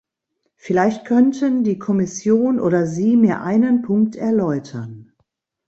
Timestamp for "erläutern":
4.15-5.13